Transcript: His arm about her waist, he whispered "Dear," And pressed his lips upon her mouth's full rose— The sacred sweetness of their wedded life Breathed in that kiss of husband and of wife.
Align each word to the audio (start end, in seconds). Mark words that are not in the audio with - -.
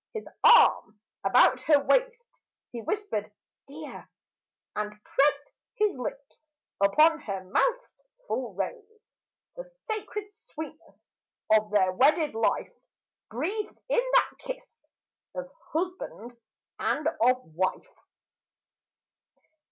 His 0.15 0.25
arm 0.43 0.99
about 1.23 1.61
her 1.65 1.77
waist, 1.79 2.27
he 2.71 2.81
whispered 2.81 3.31
"Dear," 3.67 4.09
And 4.75 4.89
pressed 5.03 5.51
his 5.75 5.95
lips 5.95 6.47
upon 6.83 7.19
her 7.19 7.43
mouth's 7.43 8.01
full 8.27 8.55
rose— 8.55 8.99
The 9.57 9.63
sacred 9.63 10.33
sweetness 10.33 11.13
of 11.51 11.69
their 11.69 11.91
wedded 11.91 12.33
life 12.33 12.73
Breathed 13.29 13.77
in 13.89 14.03
that 14.15 14.31
kiss 14.39 14.67
of 15.35 15.47
husband 15.71 16.35
and 16.79 17.07
of 17.21 17.53
wife. 17.53 17.99